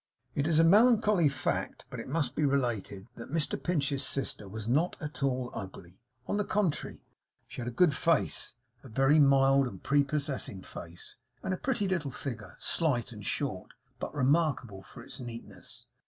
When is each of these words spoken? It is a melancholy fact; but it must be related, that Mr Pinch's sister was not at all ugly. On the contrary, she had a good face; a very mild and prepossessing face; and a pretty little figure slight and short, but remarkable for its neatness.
It 0.33 0.47
is 0.47 0.57
a 0.57 0.63
melancholy 0.63 1.29
fact; 1.29 1.85
but 1.91 1.99
it 1.99 2.07
must 2.07 2.33
be 2.35 2.43
related, 2.43 3.05
that 3.17 3.29
Mr 3.31 3.61
Pinch's 3.61 4.03
sister 4.03 4.47
was 4.49 4.67
not 4.67 4.95
at 4.99 5.21
all 5.21 5.51
ugly. 5.53 6.01
On 6.27 6.37
the 6.37 6.43
contrary, 6.43 7.03
she 7.47 7.61
had 7.61 7.67
a 7.67 7.69
good 7.69 7.95
face; 7.95 8.55
a 8.83 8.87
very 8.89 9.19
mild 9.19 9.67
and 9.67 9.83
prepossessing 9.83 10.63
face; 10.63 11.17
and 11.43 11.53
a 11.53 11.57
pretty 11.57 11.87
little 11.87 12.09
figure 12.09 12.55
slight 12.57 13.11
and 13.11 13.23
short, 13.27 13.75
but 13.99 14.11
remarkable 14.15 14.81
for 14.81 15.03
its 15.03 15.19
neatness. 15.19 15.85